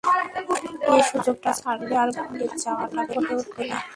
এ 0.91 0.97
সুযোগটা 1.11 1.51
ছাড়লে 1.59 1.93
আর 2.01 2.09
বিলেত 2.29 2.53
যাওয়াটা 2.63 3.01
ঘটে 3.11 3.33
উঠবে 3.39 3.63
না। 3.69 3.77